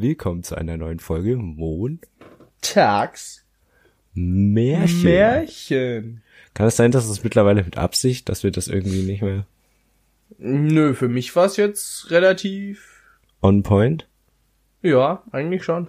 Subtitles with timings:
[0.00, 2.06] Willkommen zu einer neuen Folge Mond
[2.60, 3.44] Tags
[4.14, 5.02] Märchen.
[5.02, 6.22] Märchen.
[6.54, 9.44] Kann es sein, dass es mittlerweile mit Absicht, dass wir das irgendwie nicht mehr
[10.38, 13.02] Nö, für mich war es jetzt relativ.
[13.42, 14.06] on point?
[14.82, 15.88] Ja, eigentlich schon.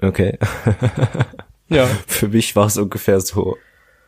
[0.00, 0.38] Okay.
[1.70, 1.84] Ja.
[2.06, 3.58] Für mich war es ungefähr so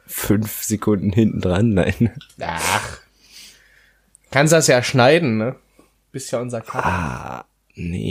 [0.06, 1.74] fünf Sekunden hinten dran.
[1.74, 2.10] Nein.
[2.40, 3.00] Ach.
[4.30, 5.56] Kannst das ja schneiden, ne?
[6.10, 6.82] Bist ja unser Cut.
[6.82, 8.09] Ah, nee.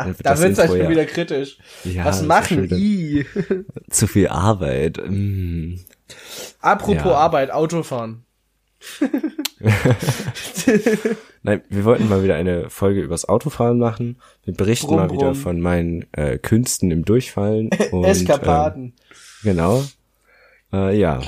[0.00, 1.58] Ah, wird da wird's halt schon wieder kritisch.
[1.84, 3.26] Ja, Was machen die?
[3.90, 4.98] Zu viel Arbeit.
[5.08, 5.74] Mm.
[6.60, 7.14] Apropos Ja.
[7.14, 8.24] Arbeit, Autofahren.
[11.42, 14.16] Nein, wir wollten mal wieder eine Folge übers Autofahren machen.
[14.44, 15.34] Wir berichten Brumm, mal wieder brumm.
[15.34, 17.70] von meinen äh, Künsten im Durchfallen.
[17.92, 18.82] Und, Eskapaden.
[18.84, 18.92] Ähm,
[19.42, 19.84] genau.
[20.72, 21.20] Äh, ja.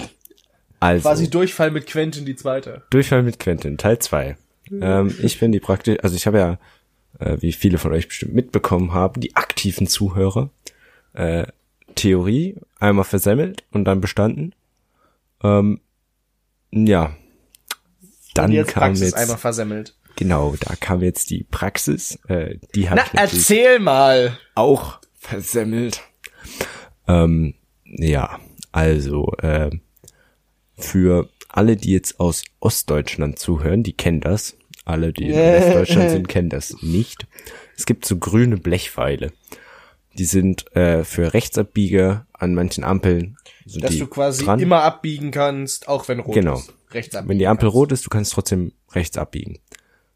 [0.81, 2.83] Also, Quasi Durchfall mit Quentin die zweite.
[2.91, 4.37] Durchfall mit Quentin, Teil 2.
[4.81, 6.59] Ähm, ich bin die praktisch, also ich habe ja,
[7.19, 10.51] äh, wie viele von euch bestimmt mitbekommen haben, die aktiven Zuhörer,
[11.15, 11.47] äh,
[11.95, 14.55] Theorie einmal versemmelt und dann bestanden.
[15.43, 15.81] Ähm,
[16.71, 17.15] ja.
[18.35, 19.95] Dann Und jetzt kam Praxis jetzt, einmal versemmelt.
[20.17, 24.39] genau, da kam jetzt die Praxis, äh, die habe Na, erzähl mal.
[24.55, 26.01] auch versemmelt.
[27.07, 27.55] Ähm,
[27.85, 28.39] ja,
[28.73, 29.71] also äh,
[30.79, 34.57] für alle, die jetzt aus Ostdeutschland zuhören, die kennen das.
[34.85, 37.27] Alle, die in Westdeutschland sind, kennen das nicht.
[37.77, 39.33] Es gibt so grüne Blechpfeile.
[40.19, 43.37] Die sind äh, für Rechtsabbieger an manchen Ampeln.
[43.65, 44.61] So Dass du quasi dran.
[44.61, 46.57] immer abbiegen kannst, auch wenn rot Genau.
[46.59, 46.75] ist.
[46.91, 47.75] Rechts abbiegen Wenn die Ampel kannst.
[47.77, 49.59] rot ist, du kannst trotzdem rechts abbiegen.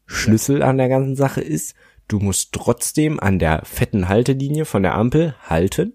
[0.05, 1.73] Schlüssel an der ganzen Sache ist,
[2.07, 5.93] du musst trotzdem an der fetten Haltelinie von der Ampel halten,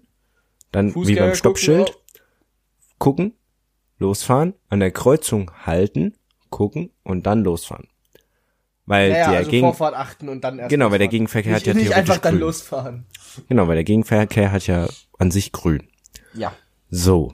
[0.71, 1.95] dann wie Fußgänger beim gucken Stoppschild auch.
[2.97, 3.33] gucken,
[3.99, 6.15] losfahren, an der Kreuzung halten,
[6.49, 7.87] gucken und dann losfahren.
[8.85, 11.07] Weil Naja, der also Gegen Vorfahrt achten und dann erst Genau, weil der.
[11.07, 12.41] Gegenverkehr hat ja Nicht theoretisch einfach dann grün.
[12.41, 13.05] losfahren.
[13.47, 14.87] genau, weil der Gegenverkehr hat ja
[15.19, 15.83] an sich grün.
[16.33, 16.53] Ja.
[16.89, 17.33] So.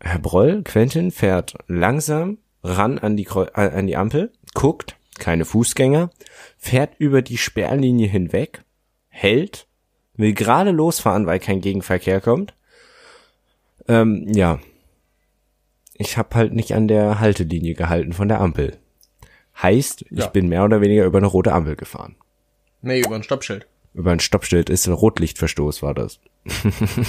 [0.00, 5.44] Herr Broll, Quentin fährt langsam ran an die, Kreu äh, an die Ampel, guckt, keine
[5.44, 6.10] Fußgänger,
[6.58, 8.62] fährt über die Sperrlinie hinweg,
[9.08, 9.66] hält,
[10.14, 12.54] will gerade losfahren, weil kein Gegenverkehr kommt.
[13.88, 14.58] Ähm, ja.
[15.96, 18.76] Ich habe halt nicht an der Haltelinie gehalten von der Ampel.
[19.62, 20.26] Heißt, ich Ja.
[20.26, 22.16] bin mehr oder weniger über eine rote Ampel gefahren.
[22.82, 23.66] Nee, über ein Stoppschild.
[23.94, 26.18] Über ein Stoppschild ist ein Rotlichtverstoß, war das.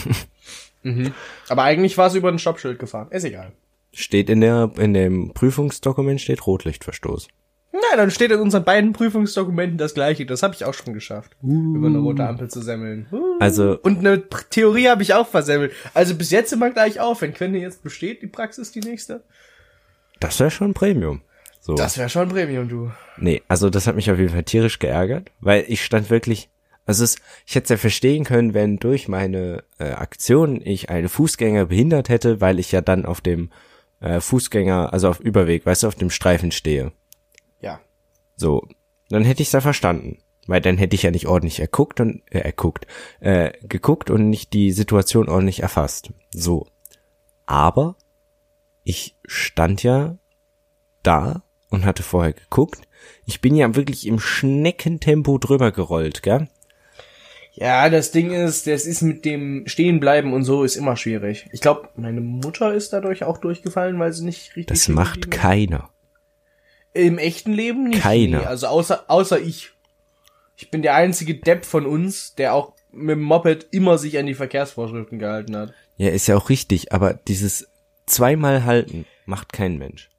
[1.50, 3.08] Aber eigentlich war es über ein Stoppschild gefahren.
[3.12, 3.52] Ist egal.
[3.92, 7.28] Steht in der, in dem Prüfungsdokument steht Rotlichtverstoß.
[7.74, 10.26] Na, dann steht in unseren beiden Prüfungsdokumenten das gleiche.
[10.26, 11.36] Das habe ich auch schon geschafft.
[11.42, 13.08] Über eine rote Ampel zu semmeln.
[13.12, 13.38] Uh.
[13.40, 15.74] Also, Und eine Theorie habe ich auch versemmelt.
[15.94, 17.22] Also bis jetzt immer gleich auf.
[17.22, 19.24] Wenn Quentin jetzt besteht, die Praxis die nächste.
[20.22, 21.22] das wäre schon Premium.
[21.66, 21.74] So.
[21.74, 22.92] Das wäre schon Premium, du.
[23.18, 26.52] Nee, also das hat mich auf jeden Fall tierisch geärgert, weil ich stand wirklich,
[26.86, 27.16] also es,
[27.48, 32.08] ich hätte es ja verstehen können, wenn durch meine äh, Aktion ich einen Fußgänger behindert
[32.08, 33.50] hätte, weil ich ja dann auf dem
[34.00, 36.92] äh, Fußgänger, also auf Überweg, weißt du, auf dem Streifen stehe.
[37.62, 37.82] Ja.
[38.36, 38.68] So,
[39.10, 40.20] dann hätte ich es ja verstanden.
[40.46, 42.86] Weil dann hätte ich ja nicht ordentlich erguckt und äh, erguckt,
[43.22, 46.14] äh, geguckt und nicht die Situation ordentlich erfasst.
[46.30, 46.68] So.
[47.48, 47.96] Aber
[48.84, 50.20] ich stand ja
[51.02, 52.82] da und hatte vorher geguckt.
[53.26, 56.48] Ich bin ja wirklich im Schneckentempo drüber gerollt, gell?
[57.54, 61.48] Ja, das Ding ist, das ist mit dem Stehenbleiben und so ist immer schwierig.
[61.54, 64.68] Ich glaube, meine Mutter ist dadurch auch durchgefallen, weil sie nicht richtig.
[64.68, 65.90] Das macht keiner.
[66.94, 68.02] Im echten Leben nicht.
[68.02, 68.40] Keiner.
[68.40, 69.72] Nee, also außer, außer ich.
[70.58, 74.26] Ich bin der einzige Depp von uns, der auch mit dem Moped immer sich an
[74.26, 75.74] die Verkehrsvorschriften gehalten hat.
[75.98, 77.70] Ja, ist ja auch richtig, aber dieses
[78.06, 80.10] zweimal halten macht kein Mensch.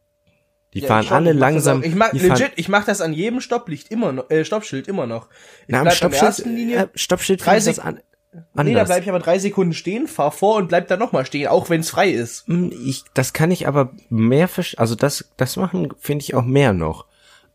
[0.76, 1.82] Die Ja, fahren ich alle ich langsam.
[1.82, 5.06] Ich mach, fahren, legit, ich mach das an jedem Stopplicht immer noch, äh, Stoppschild immer
[5.06, 5.28] noch.
[5.62, 8.00] Ich na, am Stoppschild, ersten Linie, äh, Stoppschild drei finde ich das Sek- an,
[8.34, 8.88] nee, da anders.
[8.88, 11.80] bleib ich aber drei Sekunden stehen, fahr vor und bleib dann nochmal stehen, auch wenn
[11.80, 12.46] es frei ist.
[12.46, 16.74] Hm, Ich, das kann ich aber mehr, also das, das machen finde ich auch mehr
[16.74, 17.06] noch.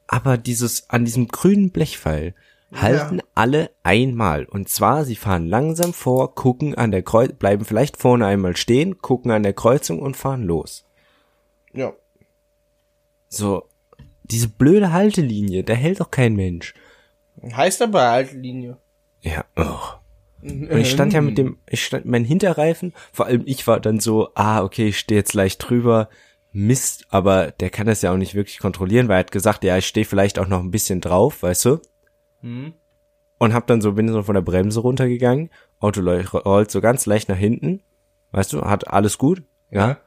[0.08, 2.34] Aber dieses, an diesem grünen Blechpfeil
[2.74, 4.46] halten alle einmal.
[4.46, 8.98] Und zwar, sie fahren langsam vor, gucken an der Kreuz, bleiben vielleicht vorne einmal stehen,
[9.00, 10.86] gucken an der Kreuzung und fahren los.
[11.74, 11.94] Ja.
[13.34, 13.70] So,
[14.24, 16.74] diese blöde Haltelinie, da hält doch kein Mensch.
[17.42, 18.78] Heißt aber Haltlinie.
[19.22, 19.80] Ja, oh.
[20.42, 24.00] Und ich stand ja mit dem, ich stand, mein Hinterreifen, vor allem ich war dann
[24.00, 26.10] so, ah, okay, ich stehe jetzt leicht drüber,
[26.52, 29.78] Mist, aber der kann das ja auch nicht wirklich kontrollieren, weil er hat gesagt, ja,
[29.78, 31.80] ich stehe vielleicht auch noch ein bisschen drauf, weißt du?
[32.42, 32.74] Hm.
[33.38, 35.50] Und hab dann so, bin so von der Bremse runtergegangen,
[35.80, 37.82] Auto rollt so ganz leicht nach hinten,
[38.32, 39.98] weißt du, hat alles gut, ja.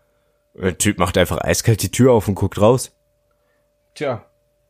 [0.55, 2.93] Der Typ macht einfach eiskalt die Tür auf und guckt raus.
[3.95, 4.25] Tja.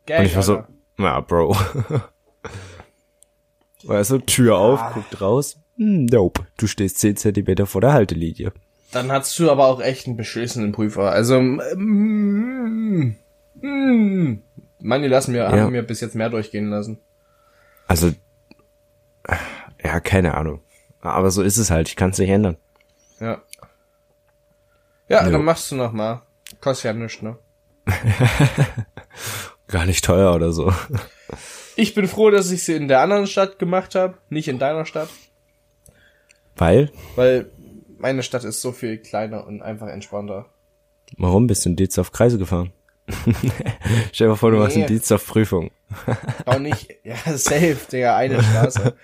[0.06, 0.64] Gang, Und ich war so,
[0.98, 1.56] ja, Bro.
[3.84, 5.56] Weißt du, Tür auf, guckt raus.
[5.76, 8.52] Hm, nope, du stehst 10 Zentimeter vor der Haltelinie.
[8.92, 11.10] Dann hattest du aber auch echt einen beschissenen Prüfer.
[11.10, 13.16] Also, mm,
[13.60, 14.42] mm,
[14.80, 15.50] manche lassen mir, Ja.
[15.50, 16.98] haben mir bis jetzt mehr durchgehen lassen.
[17.88, 18.12] Also,
[19.82, 20.60] ja, keine Ahnung.
[21.00, 22.56] Aber so ist es halt, ich kann es nicht ändern.
[23.20, 23.42] Ja.
[25.08, 25.32] Ja, Jo.
[25.32, 26.22] dann machst du noch mal.
[26.60, 27.36] Kostet ja nichts, ne?
[29.74, 30.72] Gar nicht teuer oder so.
[31.74, 34.86] Ich bin froh, dass ich sie in der anderen Stadt gemacht habe, nicht in deiner
[34.86, 35.08] Stadt,
[36.56, 37.46] Weil, weil
[37.98, 40.46] meine Stadt ist so viel kleiner und einfach entspannter.
[41.18, 42.72] warum bist du in Dienst auf Kreise gefahren?
[44.12, 44.82] Stell dir mal vor, du machst Nee.
[44.84, 45.72] einen Dienst auf Prüfung.
[46.46, 48.94] Auch nicht, ja, safe, Digga, eine Straße.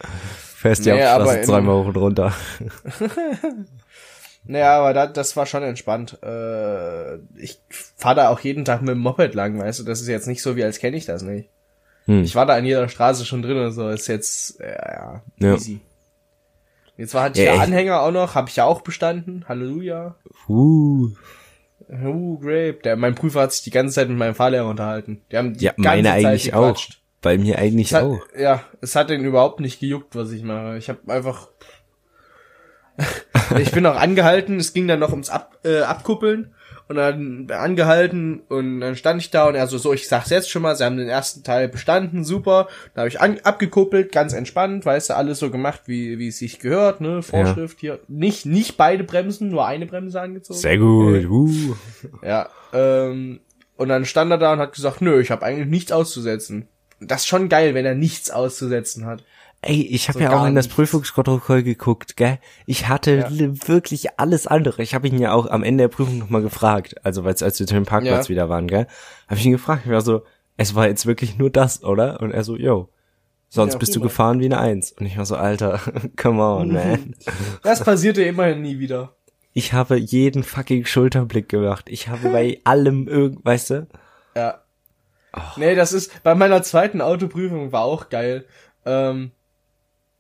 [0.57, 2.33] Fährst die Nee, aber Hauptstraße in- dreimal hoch und runter.
[4.45, 6.19] Naja, aber da, das war schon entspannt.
[6.23, 7.61] Äh, ich
[7.97, 10.43] fahre da auch jeden Tag mit dem Moped lang, weißt du, das ist jetzt nicht
[10.43, 11.49] so, wie als kenne ich das nicht.
[12.07, 12.23] Hm.
[12.23, 15.55] Ich war da an jeder Straße schon drin und so, ist jetzt, ja, Ja.
[15.55, 15.81] easy.
[16.97, 17.69] Jetzt war, hatte ich Ja, ja echt.
[17.69, 20.17] Anhänger auch noch, habe ich ja auch bestanden, Halleluja.
[20.49, 21.09] Uh.
[21.91, 22.79] Uh, grape.
[22.85, 25.23] Der, mein Prüfer hat sich die ganze Zeit mit meinem Fahrlehrer unterhalten.
[25.33, 26.61] Die haben die Ja, ganze meine Zeit eigentlich auch.
[26.69, 27.01] gequatscht.
[27.23, 28.21] Bei mir eigentlich hat, auch.
[28.39, 30.77] Ja, es hat den überhaupt nicht gejuckt, was ich mache.
[30.79, 31.49] Ich habe einfach.
[33.59, 36.55] ich bin auch angehalten, es ging dann noch ums Ab, äh, Abkuppeln
[36.91, 40.51] und dann angehalten und dann stand ich da und er so, so, ich sag's jetzt
[40.51, 42.67] schon mal, sie haben den ersten Teil bestanden, super.
[42.95, 46.39] Da habe ich an, abgekuppelt, ganz entspannt, weißt du, alles so gemacht, wie wie es
[46.39, 48.01] sich gehört, ne, Vorschrift hier.
[48.09, 50.59] Nicht nicht beide Bremsen, nur eine Bremse angezogen.
[50.59, 51.27] Sehr gut.
[51.27, 51.77] Uh.
[52.25, 53.39] Ja, ähm,
[53.77, 56.67] und dann stand er da und hat gesagt, nö, ich habe eigentlich nichts auszusetzen.
[56.99, 59.23] Das ist schon geil, wenn er nichts auszusetzen hat.
[59.63, 60.69] Ey, ich habe So ja auch in das.
[60.69, 62.39] Prüfungsprotokoll geguckt, gell?
[62.65, 63.29] Ich hatte Ja.
[63.29, 64.83] li- wirklich alles andere.
[64.83, 67.67] Ich habe ihn ja auch am Ende der Prüfung nochmal gefragt, also weil als wir
[67.67, 68.31] zu dem Parkplatz Ja.
[68.31, 68.87] wieder waren, gell?
[69.29, 70.23] Habe ich ihn gefragt, ich war so,
[70.57, 72.21] es war jetzt wirklich nur das, oder?
[72.21, 72.89] Und er so, yo,
[73.51, 74.93] sonst Ja, bist du gefahren wie eine Eins.
[74.93, 75.79] Und ich war so, Alter,
[76.17, 77.15] come on, man.
[77.63, 79.15] Das passierte immerhin nie wieder.
[79.53, 81.87] Ich habe jeden fucking Schulterblick gemacht.
[81.91, 83.87] Ich habe bei allem irgend, weißt du?
[84.35, 84.63] Ja.
[85.57, 88.47] Nee, das ist, bei meiner zweiten Autoprüfung war auch geil.
[88.87, 89.33] Ähm,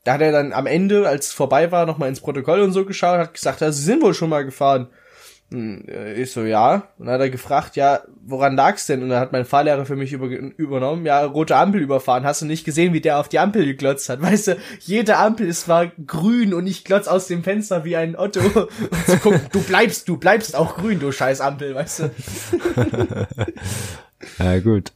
[0.04, 2.84] da hat er dann am Ende, als es vorbei war, nochmal ins Protokoll und so
[2.84, 4.88] geschaut, hat gesagt, ja, sie sind wohl schon mal gefahren.
[5.50, 6.88] Hm, äh, Ich so, ja.
[6.96, 9.02] Und dann hat er gefragt, ja, woran lag's denn?
[9.02, 12.24] Und dann hat mein Fahrlehrer für mich über, übernommen, ja, rote Ampel überfahren.
[12.24, 14.22] Hast du nicht gesehen, wie der auf die Ampel geglotzt hat?
[14.22, 18.16] Weißt du, jede Ampel ist war grün und ich glotz aus dem Fenster wie ein
[18.16, 18.40] Otto.
[18.68, 22.10] Und zu gucken, du bleibst, du bleibst auch grün, du scheiß Ampel, weißt du?
[24.38, 24.92] Ja, gut.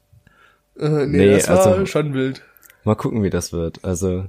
[0.79, 2.43] Äh, nee, Nee, das war also- schon wild.
[2.85, 3.83] Mal gucken, wie das wird.
[3.85, 4.27] Also,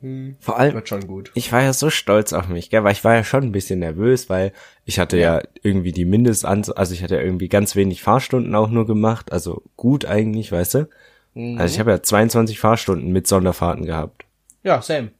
[0.00, 1.30] Hm, vor allem, wird schon gut.
[1.34, 3.78] ich war ja so stolz auf mich, gell, weil ich war ja schon ein bisschen
[3.78, 4.52] nervös, weil
[4.84, 8.68] ich hatte ja, irgendwie die Mindestanz, also ich hatte ja irgendwie ganz wenig Fahrstunden auch
[8.68, 10.88] nur gemacht, also gut eigentlich, weißt du?
[11.34, 11.58] Mhm.
[11.58, 14.24] Also ich habe ja 22 Fahrstunden mit Sonderfahrten gehabt.
[14.62, 15.12] Ja, same.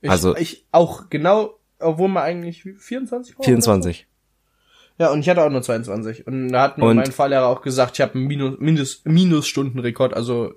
[0.00, 3.44] Ich, Also- ich auch genau, obwohl man eigentlich 24 war.
[3.44, 4.06] 24.
[4.98, 6.26] Ja, und ich hatte auch nur 22.
[6.26, 10.52] Und da hat mir mein Fahrlehrer auch gesagt, ich habe einen Minus, Mindest, Minusstundenrekord, also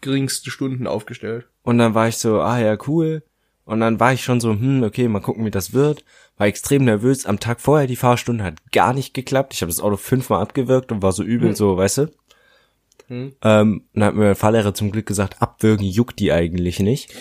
[0.00, 1.46] geringste Stunden aufgestellt.
[1.62, 3.22] Und dann war ich so, ah ja, cool.
[3.64, 6.04] Und dann war ich schon so, hm, okay, mal gucken, wie das wird.
[6.36, 7.26] War extrem nervös.
[7.26, 9.54] Am Tag vorher die Fahrstunde hat gar nicht geklappt.
[9.54, 12.06] Ich habe das Auto fünfmal abgewirkt und war so übel, so, weißt du?
[13.08, 13.32] Hm.
[13.42, 17.14] Ähm, dann hat mir mein Fahrlehrer zum Glück gesagt, abwürgen juckt die eigentlich nicht.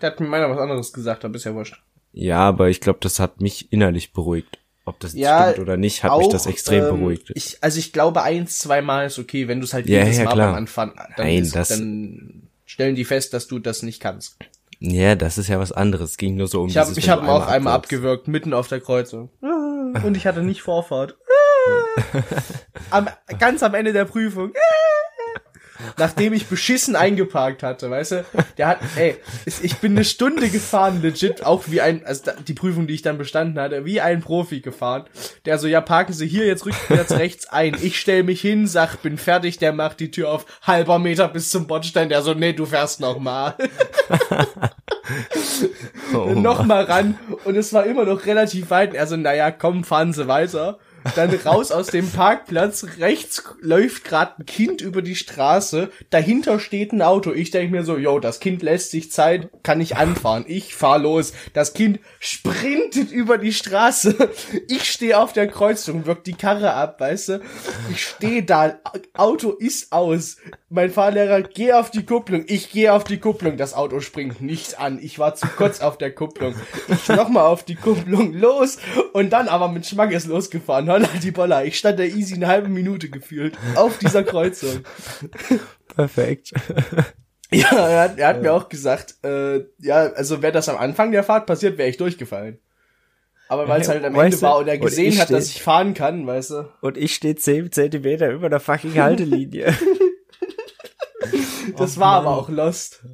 [0.00, 1.80] Der hat mir meiner was anderes gesagt, aber ist ja wurscht.
[2.12, 4.58] Ja, aber ich glaube, das hat mich innerlich beruhigt.
[4.84, 7.30] Ob das Ja, stimmt oder nicht, hat mich das extrem ähm, beruhigt.
[7.34, 10.24] Ich, also ich glaube, eins, zweimal ist okay, wenn du es halt Ja, jedes ja,
[10.24, 10.46] Mal klar.
[10.48, 14.36] beim Anfang, dann, Nein, ist, das- dann stellen die fest, dass du das nicht kannst.
[14.80, 16.10] ja, das ist ja was anderes.
[16.12, 18.26] Es ging nur so um Ich habe ich wenn hab du ihn auch einmal abgewürgt,
[18.28, 19.30] mitten auf der Kreuzung.
[19.42, 21.16] Und ich hatte nicht Vorfahrt.
[21.28, 22.22] Ah.
[22.90, 23.08] am,
[23.38, 24.52] ganz am Ende der Prüfung.
[25.98, 28.24] Nachdem ich beschissen eingeparkt hatte, weißt du?
[28.58, 32.86] Der hat, ey, ich bin eine Stunde gefahren, legit, auch wie ein, also die Prüfung,
[32.86, 35.04] die ich dann bestanden hatte, wie ein Profi gefahren.
[35.44, 37.76] Der so, ja, parken Sie hier jetzt rückwärts rechts ein.
[37.80, 41.50] Ich stell mich hin, sag, bin fertig, der macht die Tür auf, halber Meter bis
[41.50, 42.08] zum Bordstein.
[42.08, 43.54] Der so, nee, du fährst noch mal.
[46.14, 48.94] Oh, noch mal ran und es war immer noch relativ weit.
[48.94, 50.78] Er so, naja, komm, fahren Sie weiter.
[51.14, 56.92] Dann raus aus dem Parkplatz, rechts läuft gerade ein Kind über die Straße, dahinter steht
[56.92, 57.32] ein Auto.
[57.32, 60.44] Ich denke mir so, yo, das Kind lässt sich Zeit, kann ich anfahren.
[60.46, 61.32] Ich fahr los.
[61.52, 64.30] Das Kind sprintet über die Straße.
[64.68, 67.40] Ich stehe auf der Kreuzung, wirkt die Karre ab, weißt du?
[67.90, 68.80] Ich stehe da,
[69.14, 70.36] Auto ist aus.
[70.68, 72.44] Mein Fahrlehrer, geh auf die Kupplung.
[72.46, 73.56] Ich gehe auf die Kupplung.
[73.56, 74.98] Das Auto springt nicht an.
[75.02, 76.54] Ich war zu kurz auf der Kupplung.
[76.88, 78.78] Ich nochmal auf die Kupplung los
[79.12, 80.88] und dann aber mit Schmackes losgefahren.
[80.92, 81.64] Holla die Boller.
[81.64, 84.80] Ich stand da easy eine halbe Minute gefühlt auf dieser Kreuzung.
[85.94, 86.52] Perfekt.
[87.50, 91.12] Ja, er hat, er hat mir auch gesagt, äh, ja, also wäre das am Anfang
[91.12, 92.58] der Fahrt passiert, wäre ich durchgefallen.
[93.48, 95.30] Aber weil es halt am Weißt Ende du, war und er und gesehen ich hat,
[95.30, 96.68] dass steh- ich fahren kann, weißt du.
[96.80, 99.74] Und ich stehe 10 Zentimeter über der fucking Haltelinie.
[101.76, 103.04] Das war aber auch Lost.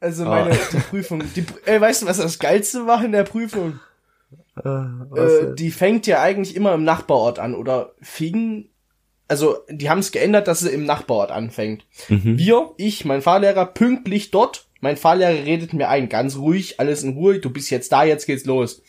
[0.00, 0.56] Also meine Oh.
[0.72, 3.80] die Prüfung, die, äh, weißt du, was das Geilste war in der Prüfung?
[4.56, 8.68] Äh, die fängt ja eigentlich immer im Nachbarort an oder fing,
[9.28, 11.86] also die haben es geändert, dass sie im Nachbarort anfängt.
[12.38, 14.66] Wir, ich, mein Fahrlehrer, pünktlich dort.
[14.80, 18.26] Mein Fahrlehrer redet mir ein, ganz ruhig, alles in Ruhe, du bist jetzt da, jetzt
[18.26, 18.82] geht's los.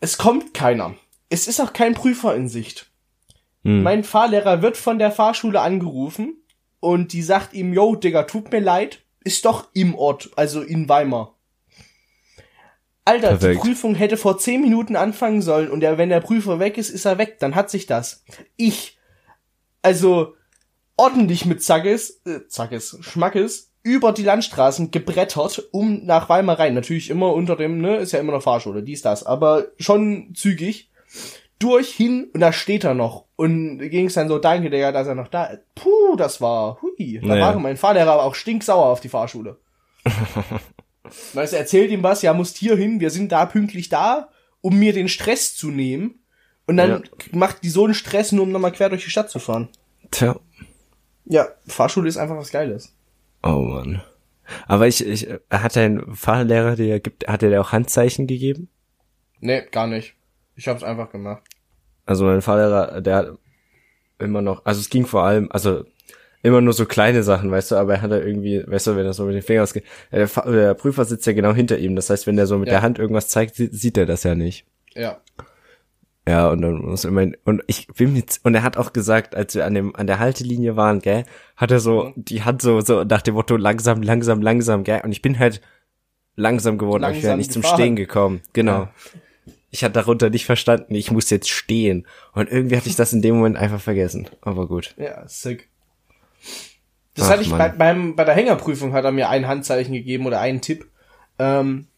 [0.00, 0.94] Es kommt keiner.
[1.28, 2.90] Es ist auch kein Prüfer in Sicht.
[3.62, 3.82] Hm.
[3.82, 6.42] Mein Fahrlehrer wird von der Fahrschule angerufen
[6.80, 10.88] und die sagt ihm, yo, Digga, tut mir leid, ist doch im Ort, also in
[10.88, 11.36] Weimar.
[13.10, 13.54] Alter, Perfekt.
[13.54, 16.90] die Prüfung hätte vor zehn Minuten anfangen sollen und der, wenn der Prüfer weg ist,
[16.90, 18.24] ist er weg, dann hat sich das.
[18.56, 18.98] Ich,
[19.82, 20.34] also
[20.96, 26.74] ordentlich mit Zackes, äh, Zackes, Schmackes, über die Landstraßen gebrettert, um nach Weimar rein.
[26.74, 30.90] Natürlich immer unter dem, ne, ist ja immer eine Fahrschule, dies, das, aber schon zügig.
[31.58, 33.24] Durch hin und da steht er noch.
[33.36, 35.62] Und ging es dann so, danke, Digga, dass er noch da ist.
[35.74, 37.18] Puh, das war, hui.
[37.20, 37.46] Da Naja.
[37.46, 39.58] war mein Fahrlehrer aber auch stinksauer auf die Fahrschule.
[41.34, 44.28] weißt du, erzählt ihm was, ja, musst hier hin, wir sind da pünktlich da,
[44.60, 46.20] um mir den Stress zu nehmen.
[46.66, 47.00] Und dann Ja.
[47.32, 49.68] macht die so einen Stress, nur um nochmal quer durch die Stadt zu fahren.
[50.10, 50.38] Tja.
[51.24, 52.94] Ja, Fahrschule ist einfach was Geiles.
[53.42, 54.02] Oh Mann.
[54.66, 58.68] Aber ich, ich, hat dein Fahrlehrer dir, gibt, hat er dir auch Handzeichen gegeben?
[59.40, 60.14] Nee, gar nicht.
[60.56, 61.42] Ich hab's einfach gemacht.
[62.04, 63.28] Also mein Fahrlehrer, der hat
[64.18, 65.84] immer noch, also es ging vor allem, also
[66.42, 69.06] immer nur so kleine Sachen, weißt du, aber er hat da irgendwie, weißt du, wenn
[69.06, 71.96] er so mit den Fingern ausgeht, der, Fa- der Prüfer sitzt ja genau hinter ihm,
[71.96, 72.74] das heißt, wenn der so mit Ja.
[72.74, 74.66] der Hand irgendwas zeigt, sieht, er das ja nicht.
[74.94, 75.18] Ja.
[76.28, 79.54] Ja, und dann muss immer, und ich bin mit, und er hat auch gesagt, als
[79.54, 81.24] wir an dem, an der Haltelinie waren, gell,
[81.56, 85.12] hat er so, die Hand so, so nach dem Motto langsam, langsam, langsam, gell, und
[85.12, 85.60] ich bin halt
[86.36, 87.78] langsam geworden, aber ich wäre Langsam nicht zum gefahren.
[87.80, 88.72] Stehen gekommen, genau.
[88.82, 88.92] Ja.
[89.70, 92.06] Ich hatte darunter nicht verstanden, ich muss jetzt stehen.
[92.32, 94.28] Und irgendwie hatte ich das in dem Moment einfach vergessen.
[94.40, 94.94] Aber gut.
[94.98, 95.69] Ja, sick.
[97.14, 100.26] Das Ach, hatte ich bei, beim, bei der Hängerprüfung hat er mir ein Handzeichen gegeben
[100.26, 100.88] oder einen Tipp.
[101.38, 101.88] Ähm,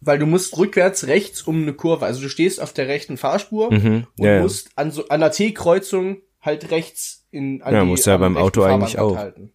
[0.00, 3.72] weil du musst rückwärts rechts um eine Kurve, also du stehst auf der rechten Fahrspur
[3.72, 7.86] Mhm, und ja, musst an so an der T-Kreuzung halt rechts in an Ja, die,
[7.86, 9.18] musst du ja beim Auto eigentlich Fahrband auch.
[9.18, 9.52] halten.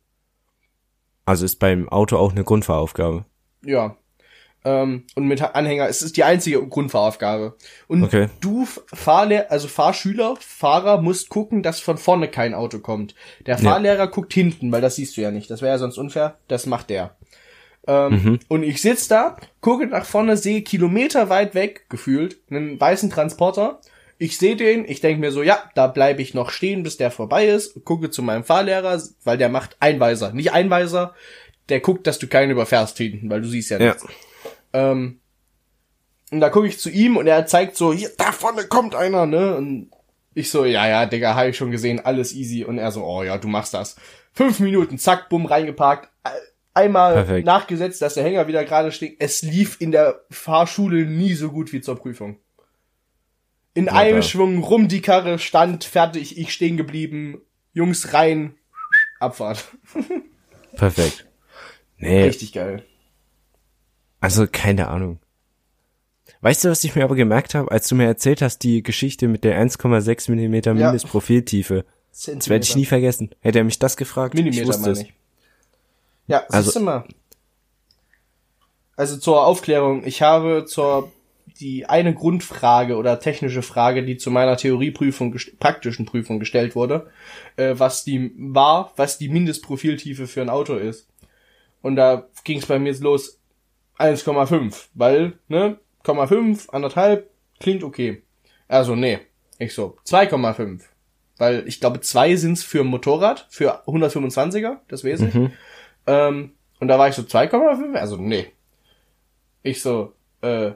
[1.26, 3.26] Also ist beim Auto auch eine Grundfahraufgabe.
[3.64, 3.96] Ja.
[4.66, 7.56] Ähm, und mit Anhänger, es ist die einzige Grundfahraufgabe.
[7.88, 8.30] Und Okay.
[8.40, 13.14] du Fahrlehr, also Fahrschüler, Fahrer musst gucken, dass von vorne kein Auto kommt.
[13.46, 15.50] Der Fahrlehrer guckt hinten, weil das siehst du ja nicht.
[15.50, 16.38] Das wäre ja sonst unfair.
[16.48, 17.16] Das macht der.
[17.88, 18.40] Ähm, Mhm.
[18.48, 23.82] Und ich sitz da, gucke nach vorne, sehe Kilometer weit weg, gefühlt, einen weißen Transporter.
[24.18, 27.12] Ich sehe den, ich denke mir so, ja, da bleibe ich noch stehen, bis der
[27.12, 27.84] vorbei ist.
[27.84, 30.32] Gucke zu meinem Fahrlehrer, weil der macht Einweiser.
[30.32, 31.14] Nicht Einweiser,
[31.68, 33.86] der guckt, dass du keinen überfährst hinten, weil du siehst ja Ja.
[33.88, 34.06] nichts.
[34.74, 35.20] Ähm,
[36.32, 39.26] und da gucke ich zu ihm und er zeigt so, hier, da vorne kommt einer,
[39.26, 39.56] ne?
[39.56, 39.92] Und
[40.34, 42.64] ich so, ja, ja, Digga, habe ich schon gesehen, alles easy.
[42.64, 43.96] Und er so, oh ja, du machst das.
[44.34, 46.10] Fünf Minuten, zack, bumm, reingeparkt.
[46.74, 47.46] Einmal Perfekt.
[47.46, 49.18] nachgesetzt, dass der Hänger wieder gerade steht.
[49.20, 52.40] Es lief in der Fahrschule nie so gut wie zur Prüfung.
[53.76, 54.22] In Ja, einem da.
[54.24, 57.42] Schwung rum die Karre, stand, fertig, ich stehen geblieben.
[57.74, 58.56] Jungs rein,
[59.20, 59.66] Abfahrt.
[60.76, 61.28] Perfekt.
[61.98, 62.84] Nee, Richtig geil.
[64.24, 65.20] Also keine Ahnung.
[66.42, 69.28] Weißt du, was ich mir aber gemerkt habe, als du mir erzählt hast, die Geschichte
[69.28, 70.88] mit der 1,6 Millimeter Ja.
[70.88, 71.86] Mindestprofiltiefe?
[72.12, 73.32] Das werde ich nie vergessen.
[73.40, 75.02] Hätte er mich das gefragt, ich Millimeter wusste meine es.
[75.02, 75.14] ich.
[76.28, 77.06] Ja, Also- siehst du mal.
[78.96, 81.12] Also zur Aufklärung, ich habe zur
[81.60, 87.10] die eine Grundfrage oder technische Frage, die zu meiner Theorieprüfung, praktischen Prüfung gestellt wurde,
[87.58, 91.08] äh, was die war, was die Mindestprofiltiefe für ein Auto ist.
[91.82, 93.40] Und da ging es bei mir jetzt los
[93.98, 98.24] 1,5, weil, ne, 0,5, anderthalb, klingt okay.
[98.68, 99.20] Also, nee.
[99.60, 100.82] Ich so, 2,5.
[101.38, 105.36] Weil ich glaube, zwei sind's für Motorrad, für 125er, das weiß ich.
[106.06, 108.48] Ähm, und da war ich so 2,5, also nee.
[109.62, 110.72] Ich so, äh,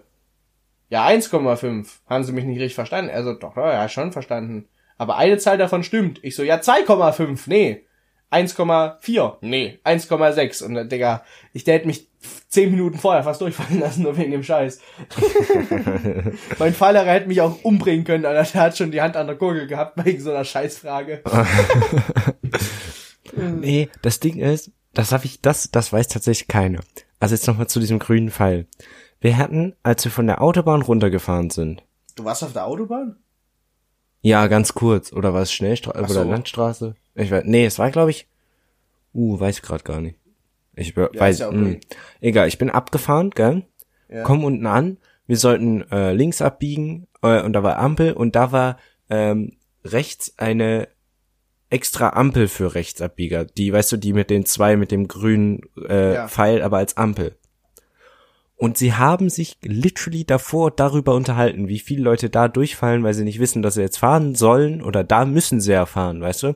[0.90, 1.88] ja, 1,5.
[2.10, 3.12] Haben sie mich nicht richtig verstanden?
[3.12, 4.70] Also doch, ja, ja, schon verstanden.
[4.98, 6.24] Aber eine Zahl davon stimmt.
[6.24, 7.86] Ich so, ja, 2,5, nee.
[8.32, 9.80] 1,4, nee.
[9.86, 10.64] 1,6.
[10.64, 12.08] Und dann, Digga, ich der hätte mich
[12.50, 14.80] zehn Minuten vorher fast durchfallen lassen, nur wegen dem Scheiß.
[16.60, 19.36] mein Fahrlehrer hätte mich auch umbringen können, aber der hat schon die Hand an der
[19.36, 21.22] Gurgel gehabt wegen so einer Scheißfrage.
[23.36, 26.80] Nee, das Ding ist, das habe ich, das, das weiß tatsächlich keiner.
[27.20, 28.68] Also jetzt nochmal zu diesem grünen Pfeil.
[29.20, 31.84] Wir hatten, als wir von der Autobahn runtergefahren sind,
[32.16, 33.18] Du warst auf der Autobahn?
[34.22, 36.30] ja, ganz kurz, oder war es Schnellstraße Ach oder so.
[36.30, 36.96] Landstraße?
[37.18, 38.28] Ich weiß, nee, es war, glaube ich,
[39.14, 40.18] uh, weiß ich gerade gar nicht.
[40.76, 41.80] Ich be- weiß, ja okay.
[42.22, 43.64] egal, ich bin abgefahren, gell?
[44.10, 44.24] Ja.
[44.24, 48.52] Komm unten an, wir sollten äh, links abbiegen äh, und da war Ampel und da
[48.52, 48.78] war
[49.10, 50.88] ähm, rechts eine
[51.70, 56.14] extra Ampel für Rechtsabbieger, die, weißt du, die mit den zwei mit dem grünen äh,
[56.14, 56.28] Ja.
[56.28, 57.36] Pfeil, aber als Ampel.
[58.60, 63.24] Und sie haben sich literally davor darüber unterhalten, wie viele Leute da durchfallen, weil sie
[63.24, 66.56] nicht wissen, dass sie jetzt fahren sollen oder da müssen sie ja fahren, weißt du?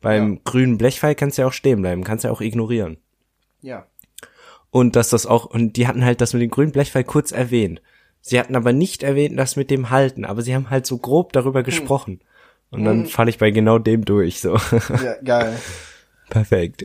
[0.00, 0.40] Beim Ja.
[0.44, 2.96] grünen Blechpfeil kannst du ja auch stehen bleiben, kannst ja auch ignorieren.
[3.60, 3.86] Ja.
[4.70, 7.82] Und dass das auch, und die hatten halt das mit dem grünen Blechpfeil kurz erwähnt.
[8.20, 11.28] Sie hatten aber nicht erwähnt, das mit dem Halten, aber sie haben halt so grob
[11.28, 11.32] Hm.
[11.32, 12.20] darüber gesprochen.
[12.70, 14.56] Und dann falle ich bei genau dem durch, so.
[15.04, 15.58] Ja, geil.
[16.30, 16.84] Perfekt.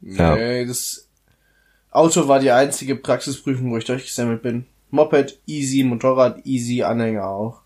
[0.00, 0.34] Ja.
[0.36, 1.08] Nee, das
[1.94, 4.66] Auto war die einzige Praxisprüfung, wo ich durchgesammelt bin.
[4.90, 7.62] Moped easy, Motorrad easy, Anhänger auch.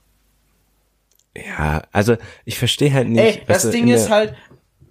[1.37, 3.39] Ja, also ich verstehe halt nicht.
[3.39, 4.35] Ey, das Ding in ist halt,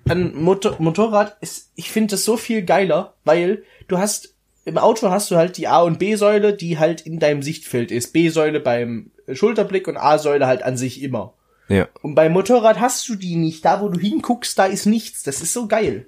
[0.09, 4.33] ein Motor Motorrad ist, ich finde das so viel geiler, weil du hast,
[4.65, 8.13] im Auto hast du halt die A- und B-Säule, die halt in deinem Sichtfeld ist.
[8.13, 11.33] B-Säule beim Schulterblick und A-Säule halt an sich immer.
[11.69, 13.65] Ja, Und beim Motorrad hast du die nicht.
[13.65, 15.23] Da, wo du hinguckst, da ist nichts.
[15.23, 16.05] Das ist so geil.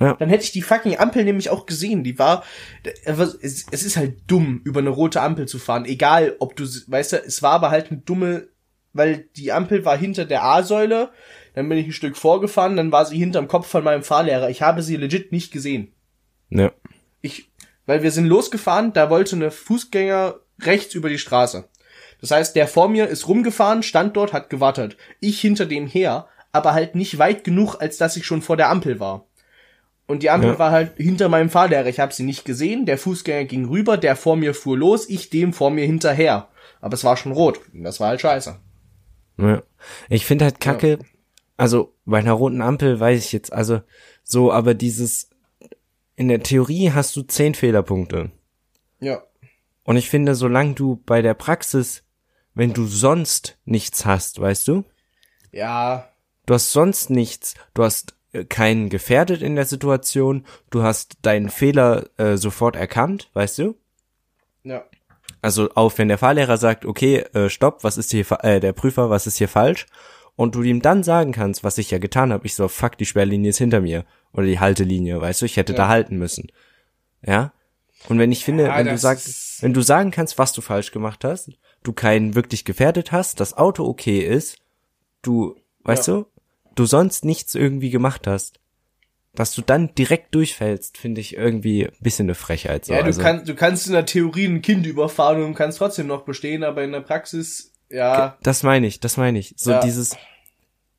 [0.00, 0.14] Ja.
[0.14, 2.04] Dann hätte ich die fucking Ampel nämlich auch gesehen.
[2.04, 2.42] Die war,
[3.04, 5.84] es, es ist halt dumm, über eine rote Ampel zu fahren.
[5.84, 8.48] Egal, ob du, weißt du, es war aber halt eine dumme,
[8.94, 11.10] weil die Ampel war hinter der A-Säule.
[11.54, 14.48] Dann bin ich ein Stück vorgefahren, dann war sie hinterm Kopf von meinem Fahrlehrer.
[14.48, 15.92] Ich habe sie legit nicht gesehen.
[16.48, 16.72] ja,
[17.20, 17.50] Ich,
[17.86, 21.68] weil wir sind losgefahren, da wollte eine Fußgänger rechts über die Straße.
[22.20, 24.96] Das heißt, der vor mir ist rumgefahren, stand dort, hat gewartet.
[25.20, 28.70] Ich hinter dem her, aber halt nicht weit genug, als dass ich schon vor der
[28.70, 29.26] Ampel war.
[30.10, 30.58] Und die Ampel Ja.
[30.58, 31.86] war halt hinter meinem Fahrlehrer.
[31.86, 32.84] Ich habe sie nicht gesehen.
[32.84, 36.48] Der Fußgänger ging rüber, der vor mir fuhr los, ich dem vor mir hinterher.
[36.80, 37.60] Aber es war schon rot.
[37.72, 38.56] Und das war halt scheiße.
[39.38, 39.62] ja.
[40.08, 40.98] Ich finde halt kacke,
[41.56, 43.80] also bei einer roten Ampel weiß ich jetzt, also
[44.24, 45.30] so, aber dieses,
[46.16, 48.30] in der Theorie hast du zehn Fehlerpunkte.
[49.00, 49.22] Ja.
[49.84, 52.02] Und ich finde, solange du bei der Praxis,
[52.54, 54.84] wenn du sonst nichts hast, weißt du?
[55.52, 56.08] Ja.
[56.46, 57.54] Du hast sonst nichts.
[57.74, 58.14] Du hast
[58.48, 60.44] keinen gefährdet in der Situation.
[60.70, 63.74] Du hast deinen Fehler äh, sofort erkannt, weißt du?
[64.62, 64.84] Ja.
[65.42, 69.10] Also auch wenn der Fahrlehrer sagt, okay, äh, stopp, was ist hier, äh, der Prüfer,
[69.10, 69.86] was ist hier falsch?
[70.36, 73.06] Und du ihm dann sagen kannst, was ich ja getan habe, ich so, fuck, die
[73.06, 74.04] Sperrlinie ist hinter mir.
[74.32, 75.78] Oder die Haltelinie, weißt du, ich hätte Ja.
[75.78, 76.50] da halten müssen.
[77.26, 77.52] Ja?
[78.08, 80.92] Und wenn ich finde, Ja, wenn du sagst, wenn du sagen kannst, was du falsch
[80.92, 81.50] gemacht hast,
[81.82, 84.56] du keinen wirklich gefährdet hast, das Auto okay ist,
[85.22, 86.14] du, weißt Ja.
[86.14, 86.26] du,
[86.74, 88.58] du sonst nichts irgendwie gemacht hast,
[89.34, 92.84] dass du dann direkt durchfällst, finde ich irgendwie ein bisschen eine Frechheit.
[92.84, 92.92] So.
[92.92, 96.06] Ja, du, also, kannst, du kannst in der Theorie ein Kind überfahren und kannst trotzdem
[96.08, 98.36] noch bestehen, aber in der Praxis, ja.
[98.42, 99.54] Das meine ich, das meine ich.
[99.56, 99.80] So Ja.
[99.80, 100.16] dieses,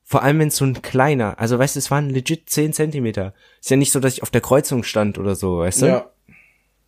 [0.04, 3.34] vor allem wenn es so ein kleiner, also weißt du, es waren legit 10 Zentimeter.
[3.62, 5.86] Ist ja nicht so, dass ich auf der Kreuzung stand oder so, weißt du?
[5.88, 6.12] Ja.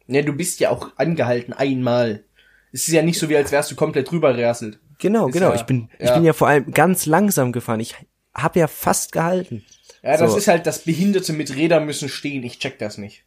[0.08, 2.26] Ja, du bist ja auch angehalten, einmal.
[2.74, 4.80] Es ist ja nicht so, wie als wärst du komplett drüber rasselt.
[5.00, 5.50] Genau, Ist genau.
[5.50, 6.16] ja- ich bin, ich ja.
[6.16, 7.80] bin ja vor allem ganz langsam gefahren.
[7.80, 7.96] Ich
[8.34, 9.64] hab ja fast gehalten.
[10.02, 10.38] Ja, das So.
[10.38, 12.44] ist halt, das Behinderte mit Rädern müssen stehen.
[12.44, 13.24] Ich check das nicht.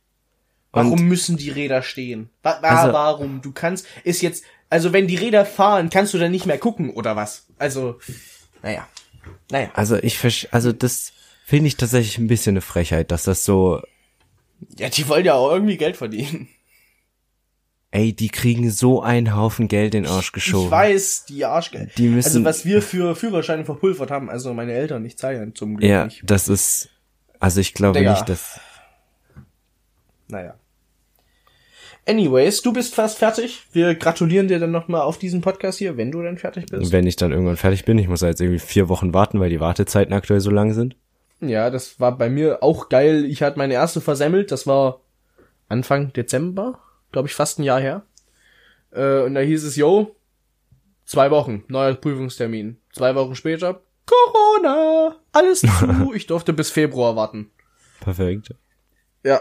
[0.72, 2.28] Warum Und- müssen die Räder stehen?
[2.42, 3.40] Wa Also- warum?
[3.40, 6.90] Du kannst, ist jetzt, also wenn die Räder fahren, kannst du dann nicht mehr gucken,
[6.90, 7.46] oder was?
[7.58, 7.98] Also,
[8.62, 8.86] naja.
[9.50, 9.70] Naja.
[9.74, 10.18] Also ich
[10.52, 11.12] also das
[11.46, 13.80] finde ich tatsächlich ein bisschen eine Frechheit, dass das so,
[14.78, 16.48] Ja, die wollen ja auch irgendwie Geld verdienen.
[17.96, 20.70] Ey, die kriegen so einen Haufen Geld in den Arsch Ich geschoben.
[20.70, 21.96] weiß, die Arschgeld.
[21.98, 25.76] Die müssen- Also was wir für Führerscheine verpulvert haben, also meine Eltern nicht zahlen zum
[25.76, 26.22] Glück Ja, nicht.
[26.24, 26.88] das ist,
[27.40, 28.12] also ich glaube Digga.
[28.12, 28.60] nicht, dass,
[30.28, 30.54] Naja.
[32.08, 33.66] Anyways, du bist fast fertig.
[33.72, 36.92] Wir gratulieren dir dann nochmal auf diesen Podcast hier, wenn du dann fertig bist.
[36.92, 39.50] wenn ich dann irgendwann fertig bin, ich muss ja jetzt irgendwie vier Wochen warten, weil
[39.50, 40.94] die Wartezeiten aktuell so lang sind.
[41.40, 43.24] Ja, das war bei mir auch geil.
[43.24, 44.52] Ich hatte meine erste versemmelt.
[44.52, 45.00] Das war
[45.68, 46.78] Anfang Dezember,
[47.12, 48.02] glaube ich, fast ein Jahr her.
[48.92, 50.14] Äh, und da hieß es, yo,
[51.04, 52.78] zwei Wochen, neuer Prüfungstermin.
[52.92, 56.12] Zwei Wochen später, Corona, alles zu.
[56.14, 57.50] ich durfte bis Februar warten.
[58.00, 58.54] Perfekt.
[59.24, 59.40] Ja,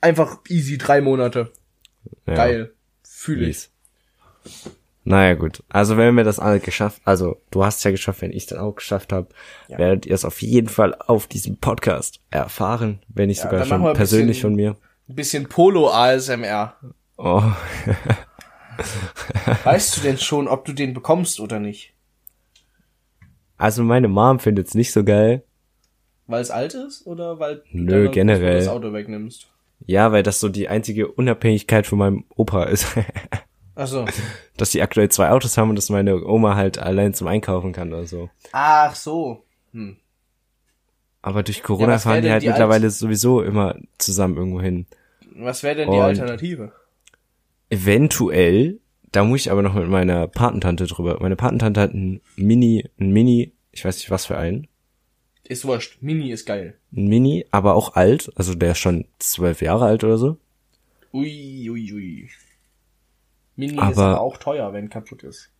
[0.00, 1.52] einfach easy, drei Monate.
[2.26, 2.34] Ja.
[2.34, 2.72] Geil.
[3.02, 3.68] Fühle ich.
[5.04, 5.62] Naja, gut.
[5.68, 8.46] Also wenn wir das alle geschafft, also du hast es ja geschafft, wenn ich es
[8.46, 9.28] dann auch geschafft habe,
[9.68, 9.78] Ja.
[9.78, 13.82] werdet ihr es auf jeden Fall auf diesem Podcast erfahren, wenn nicht Ja, sogar schon
[13.94, 14.76] persönlich bisschen- von mir.
[15.08, 16.74] Ein bisschen Polo-ASMR.
[17.16, 17.42] Oh,
[19.64, 21.92] Weißt du denn schon, ob du den bekommst oder nicht?
[23.58, 25.42] also meine Mom findet es nicht so geil.
[26.26, 28.58] Weil es alt ist oder weil du Nö, deiner generell.
[28.58, 29.48] das Auto wegnimmst?
[29.86, 32.86] Ja, weil das so die einzige Unabhängigkeit von meinem Opa ist.
[33.76, 34.04] Ach so.
[34.58, 37.92] dass die aktuell zwei Autos haben und dass meine Oma halt allein zum Einkaufen kann
[37.92, 38.28] oder so.
[38.52, 39.44] Ach so.
[39.72, 39.96] Hm.
[41.22, 44.86] Aber durch Corona wär fahren die halt die mittlerweile sowieso immer zusammen irgendwo hin.
[45.34, 46.72] Was wäre denn die Und- Alternative?
[47.70, 48.80] Eventuell,
[49.12, 51.18] da muss ich aber noch mit meiner Patentante drüber.
[51.20, 54.68] Meine Patentante hat ein Mini, ein Mini, ich weiß nicht was für einen,
[55.44, 55.98] Ist wurscht.
[56.00, 56.78] Mini ist geil.
[56.92, 60.36] ein Mini, aber auch alt, also der ist schon zwölf Jahre alt oder so.
[61.12, 62.28] Ui, ui, ui.
[63.56, 65.50] Mini ist Aber- aber auch teuer, wenn kaputt ist.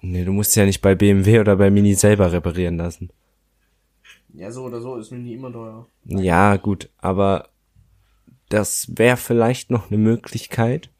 [0.00, 3.10] Nee, du musst ja nicht bei BMW oder bei Mini selber reparieren lassen.
[4.32, 5.88] Ja, so oder so ist Mini immer teuer.
[6.04, 7.48] Ja, gut, aber
[8.48, 10.90] das wäre vielleicht noch eine Möglichkeit.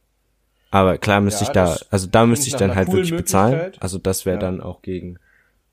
[0.71, 3.73] Aber klar müsste Ja, ich da, also da müsste ich dann halt wirklich bezahlen.
[3.81, 4.41] Also das wäre Ja.
[4.41, 5.19] dann auch gegen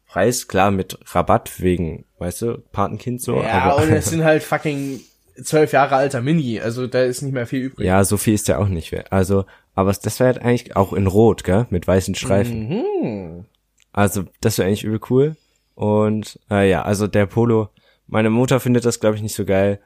[0.08, 3.36] Preis, klar mit Rabatt wegen, weißt du, Patenkind so.
[3.41, 5.01] ja, aber, und es sind halt fucking
[5.43, 7.86] zwölf Jahre alter Mini, also da ist nicht mehr viel übrig.
[7.86, 8.93] ja, so viel ist ja auch nicht.
[8.93, 9.12] wert.
[9.12, 12.69] Also, aber das wäre halt eigentlich auch in Rot, gell, mit weißen Streifen.
[12.69, 13.45] Mhm.
[13.91, 15.36] Also das wäre eigentlich übel cool.
[15.73, 17.67] Und äh, ja, also der Polo,
[18.08, 19.81] meine Mutter findet das, glaube ich, nicht so geil.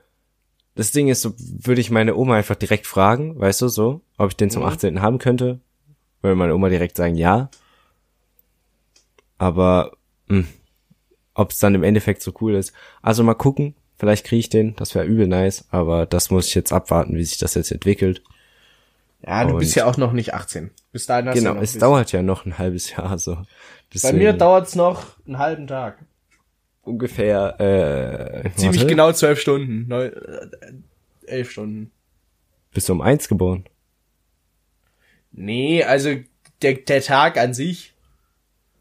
[0.79, 4.29] Das Ding ist, so würde ich meine Oma einfach direkt fragen, weißt du, so, ob
[4.29, 4.69] ich den zum Mhm.
[4.69, 5.01] 18.
[5.01, 5.59] haben könnte.
[6.21, 7.49] Würde meine Oma direkt sagen, ja.
[9.37, 9.91] Aber
[11.33, 12.73] ob es dann im Endeffekt so cool ist.
[13.01, 16.55] Also mal gucken, vielleicht kriege ich den, das wäre übel nice, aber das muss ich
[16.55, 18.21] jetzt abwarten, wie sich das jetzt entwickelt.
[19.25, 20.71] Ja, du Und- bist ja auch noch nicht 18.
[20.91, 23.37] Bis dahin hast genau, du noch es dauert ja noch ein halbes Jahr so.
[24.01, 25.99] Bei mir dauert's noch einen halben Tag.
[26.83, 28.89] Ungefähr äh, Ziemlich warte.
[28.89, 29.87] genau zwölf Stunden.
[29.87, 30.47] Neun, äh,
[31.27, 31.91] elf Stunden.
[32.73, 33.65] Bist du um eins geboren?
[35.31, 36.15] Nee, also
[36.61, 37.93] der, der Tag an sich.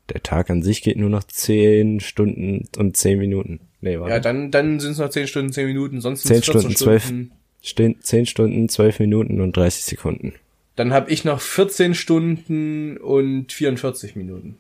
[0.09, 3.61] Der Tag an sich geht nur noch zehn Stunden und zehn Minuten.
[3.81, 4.15] Nee, warte.
[4.15, 6.01] Ja, dann, dann sind es noch zehn Stunden, zehn Minuten.
[6.01, 8.03] Sonst Zehn sind's 14 Stunden, zwölf.
[8.03, 10.35] Zehn Stunden, zwölf Minuten und 30 Sekunden.
[10.77, 14.57] Dann habe ich noch 14 Stunden und 44 Minuten.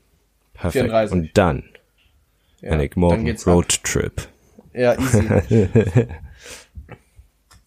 [0.52, 0.86] Perfekt.
[0.86, 1.12] 34.
[1.12, 1.64] Und dann,
[2.60, 3.54] Ja, Yannick, morgen geht's ab.
[3.54, 4.28] Roadtrip.
[4.74, 5.68] Ja, easy.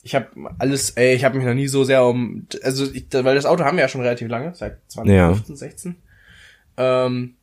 [0.03, 0.27] ich habe
[0.59, 3.63] alles, ey, ich habe mich noch nie so sehr um, also ich, weil das Auto
[3.63, 5.95] haben wir ja schon relativ lange, seit 2015, 16.
[6.77, 7.35] Ähm,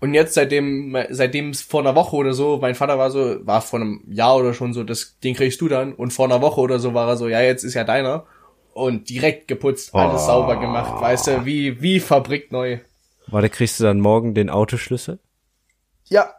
[0.00, 3.62] und jetzt seitdem, seitdem es vor einer Woche oder so, mein Vater war so, war
[3.62, 5.94] vor einem Jahr oder schon so, das, den kriegst du dann.
[5.94, 8.26] Und vor einer Woche oder so war er so, ja, jetzt ist ja deiner.
[8.74, 10.26] Und direkt geputzt, alles Oh.
[10.26, 12.78] sauber gemacht, weißt du, wie, wie fabrikneu.
[13.28, 15.20] Warte, kriegst du dann morgen den Autoschlüssel?
[16.06, 16.34] Ja.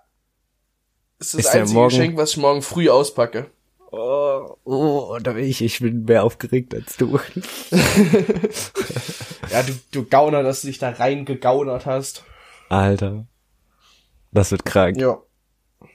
[1.19, 3.47] Das ist das Ist der einzige Geschenk, was ich morgen früh auspacke.
[3.91, 7.19] Oh, oh, da bin ich, ich bin mehr aufgeregt als du.
[9.51, 12.23] Ja, du, du Gauner, dass du dich da reingegaunert hast.
[12.69, 13.27] Alter.
[14.31, 14.97] Das wird krank.
[14.97, 15.21] Ja.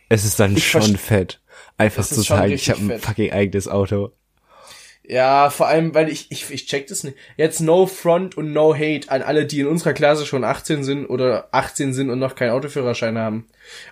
[0.08, 1.42] Es ist dann Ich schon fett.
[1.76, 4.12] Einfach Das zu sagen, ich habe ein fucking eigenes Auto.
[5.12, 7.16] Ja, vor allem, weil ich, ich, ich check das nicht.
[7.36, 11.06] Jetzt no front und no hate an alle, die in unserer Klasse schon 18 sind
[11.06, 13.46] oder 18 sind und noch keinen Autoführerschein haben.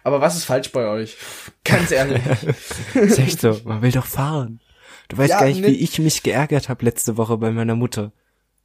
[0.04, 1.16] Aber was ist falsch bei euch?
[1.64, 2.22] Ganz ehrlich.
[2.94, 4.61] ist echt so, man will doch fahren.
[5.09, 7.74] Du weißt Ja, gar nicht, ne- wie ich mich geärgert habe letzte Woche bei meiner
[7.74, 8.12] Mutter.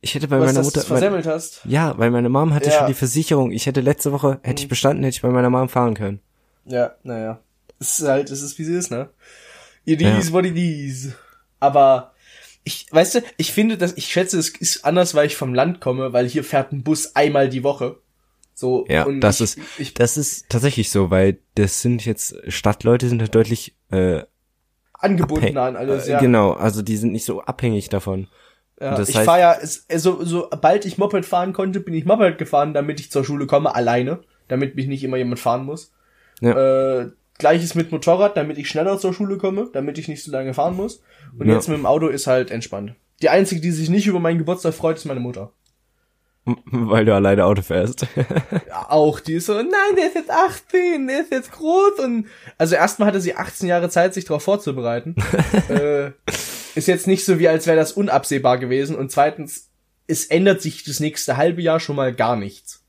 [0.02, 0.80] Ich hätte bei was, meiner dass Mutter.
[0.82, 1.62] du's versemmelt hast.
[1.66, 2.76] ja, weil meine Mom hatte Ja.
[2.76, 2.78] Mhm.
[2.80, 3.52] schon die Versicherung.
[3.52, 6.20] Ich hätte letzte Woche, hätte ich bestanden, hätte ich bei meiner Mom fahren können.
[6.66, 7.40] Ja, naja.
[7.80, 9.10] Es ist halt, es ist wie es ist, ne?
[9.86, 10.18] It Ja.
[10.20, 11.14] is what it is.
[11.60, 12.13] Aber
[12.64, 15.82] ich, weißt du, ich finde, dass ich schätze, es ist anders, weil ich vom Land
[15.82, 17.98] komme, weil hier fährt ein Bus einmal die Woche.
[18.56, 22.36] So, Ja, und das ich, ist, ich, das ist tatsächlich so, weil das sind jetzt
[22.48, 24.22] Stadtleute sind halt deutlich äh,
[24.94, 26.20] angebunden an alles, äh, ja.
[26.20, 28.28] Genau, also die sind nicht so abhängig davon.
[28.80, 32.38] ja das ich fahre ja, es, also, sobald ich Moped fahren konnte, bin ich Moped
[32.38, 35.92] gefahren, damit ich zur Schule komme, alleine, damit mich nicht immer jemand fahren muss.
[36.40, 37.02] Ja.
[37.02, 40.54] Äh, Gleiches mit Motorrad, damit ich schneller zur Schule komme, damit ich nicht so lange
[40.54, 41.02] fahren muss.
[41.38, 41.56] Und Ja.
[41.56, 42.96] jetzt mit dem Auto ist halt entspannt.
[43.22, 45.52] Die einzige, die sich nicht über meinen Geburtstag freut, ist meine Mutter.
[46.46, 48.06] Weil du alleine Auto fährst.
[48.68, 52.28] Ja, auch, die ist so, nein, der ist jetzt 18, der ist jetzt groß und,
[52.58, 55.16] also erstmal hatte sie 18 Jahre Zeit, sich darauf vorzubereiten.
[55.70, 56.12] äh,
[56.76, 59.70] ist jetzt nicht so wie, als wäre das unabsehbar gewesen und zweitens,
[60.08, 62.83] es ändert sich das nächste halbe Jahr schon mal gar nichts.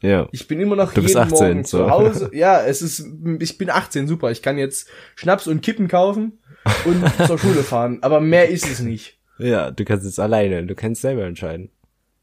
[0.00, 0.28] Ja.
[0.32, 1.78] Ich bin immer noch Du bist jeden 18, Morgen so.
[1.78, 2.30] zu Hause.
[2.34, 3.06] Ja, es ist,
[3.40, 4.30] ich bin 18, super.
[4.30, 6.38] Ich kann jetzt Schnaps und Kippen kaufen
[6.84, 7.98] und zur Schule fahren.
[8.02, 9.18] Aber mehr ist es nicht.
[9.38, 11.70] Ja, du kannst es alleine, du kannst selber entscheiden.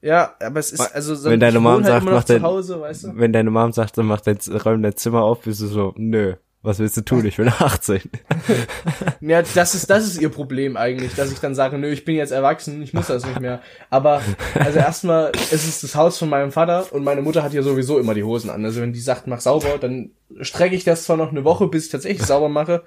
[0.01, 2.79] Ja, aber es ist, also, so, Wenn deine Mom halt sagt, mach dein- zu Hause,
[2.81, 3.11] weißt du?
[3.15, 6.35] Wenn deine Mom sagt, dann mach dein, räum dein Zimmer auf, bist du so, nö,
[6.67, 7.25] was willst du tun?
[7.25, 8.01] Ich bin 18.
[9.21, 12.15] Ja, das ist, das ist ihr Problem eigentlich, dass ich dann sage, nö, ich bin
[12.15, 13.61] jetzt erwachsen, ich muss das nicht mehr.
[13.89, 14.21] Aber,
[14.55, 17.97] also erstmal, es ist das Haus von meinem Vater und meine Mutter hat ja sowieso
[17.97, 18.63] immer die Hosen an.
[18.63, 21.85] Also wenn die sagt, mach sauber, dann strecke ich das zwar noch eine Woche, bis
[21.85, 22.83] ich tatsächlich sauber mache.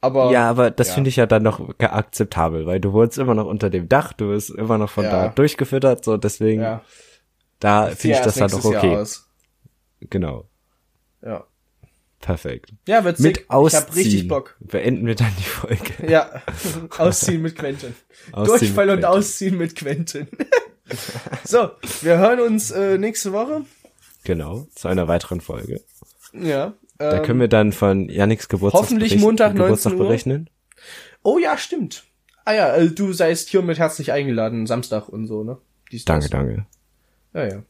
[0.00, 0.94] Aber, Ja, aber das Ja.
[0.94, 4.28] finde ich ja dann noch akzeptabel, weil du wohnst immer noch unter dem Dach, du
[4.28, 5.10] wirst immer noch von Ja.
[5.10, 6.82] da durchgefüttert, so deswegen, ja.
[7.58, 9.04] da finde ich das dann noch Jahr okay.
[10.10, 10.44] Genau.
[11.22, 11.44] Ja.
[12.20, 12.72] Perfekt.
[12.86, 13.46] Ja, wird Mit sick.
[13.48, 13.82] Ausziehen.
[13.82, 14.56] Ich hab richtig Bock.
[14.60, 15.84] Beenden wir dann die Folge.
[16.08, 16.42] Ja,
[16.98, 17.94] ausziehen mit Quentin.
[18.32, 19.18] Ausziehen Durchfall mit und Quentin.
[19.18, 20.28] ausziehen mit Quentin.
[21.44, 21.70] so,
[22.02, 23.64] wir hören uns äh, nächste Woche.
[24.24, 25.80] Genau, zu einer weiteren Folge.
[26.32, 26.74] Ja.
[26.98, 30.06] Da ähm, können wir dann von Yannicks Geburtstag hoffentlich Montag, Geburtstag 19 Uhr.
[30.06, 30.50] berechnen.
[31.22, 32.04] Oh ja, stimmt.
[32.44, 35.58] Ah ja, äh, du seist hiermit herzlich eingeladen, Samstag und so, ne?
[35.92, 36.04] Dies.
[36.04, 36.66] Danke, danke.
[37.32, 37.62] Ja, ja.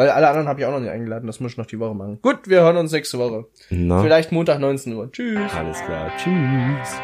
[0.00, 1.94] Weil alle anderen habe ich auch noch nicht eingeladen, das muss ich noch die Woche
[1.94, 2.20] machen.
[2.22, 3.44] Gut, wir hören uns nächste Woche.
[3.68, 5.12] Na, Vielleicht Montag 19 Uhr.
[5.12, 5.52] Tschüss.
[5.54, 6.10] alles klar.
[6.16, 6.98] Tschüss.